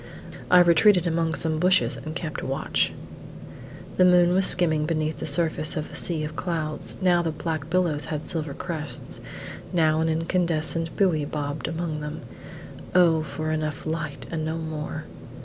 I 0.49 0.61
retreated 0.61 1.05
among 1.05 1.35
some 1.35 1.59
bushes 1.59 1.95
and 1.95 2.15
kept 2.15 2.41
watch. 2.41 2.91
The 3.97 4.03
moon 4.03 4.33
was 4.33 4.47
skimming 4.47 4.87
beneath 4.87 5.19
the 5.19 5.27
surface 5.27 5.77
of 5.77 5.91
a 5.91 5.95
sea 5.95 6.23
of 6.23 6.35
clouds: 6.35 6.97
now 7.03 7.21
the 7.21 7.29
black 7.29 7.69
billows 7.69 8.05
had 8.05 8.27
silver 8.27 8.55
crests: 8.55 9.19
now 9.71 10.01
an 10.01 10.09
incandescent 10.09 10.97
buoy 10.97 11.23
bobbed 11.25 11.67
among 11.67 12.01
them. 12.01 12.21
O 12.95 13.21
for 13.21 13.51
enough 13.51 13.85
light, 13.85 14.25
and 14.31 14.43
no 14.43 14.57
more! 14.57 15.03